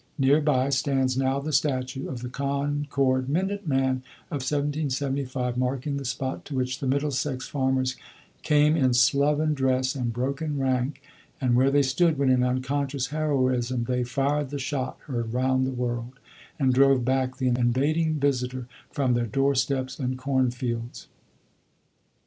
Near 0.17 0.41
by 0.41 0.69
stands 0.69 1.15
now 1.15 1.39
the 1.39 1.53
statue 1.53 2.09
of 2.09 2.23
the 2.23 2.29
Concord 2.29 3.29
Minute 3.29 3.67
Man 3.67 3.97
of 4.31 4.41
1775, 4.41 5.57
marking 5.57 5.97
the 5.97 6.05
spot 6.05 6.43
to 6.45 6.55
which 6.55 6.79
the 6.79 6.87
Middlesex 6.87 7.47
farmers 7.47 7.95
came 8.41 8.75
"In 8.75 8.95
sloven 8.95 9.53
dress 9.53 9.93
and 9.93 10.11
broken 10.11 10.57
rank," 10.57 11.03
and 11.39 11.53
where 11.55 11.69
they 11.69 11.83
stood 11.83 12.17
when 12.17 12.31
in 12.31 12.41
unconscious 12.43 13.09
heroism 13.09 13.83
they 13.83 14.03
"Fired 14.03 14.49
the 14.49 14.57
shot 14.57 14.97
heard 15.05 15.33
round 15.35 15.67
the 15.67 15.71
world," 15.71 16.13
and 16.57 16.73
drove 16.73 17.05
back 17.05 17.37
the 17.37 17.49
invading 17.49 18.15
visitor 18.15 18.65
from 18.89 19.13
their 19.13 19.27
doorsteps 19.27 19.99
and 19.99 20.17
cornfields. 20.17 21.09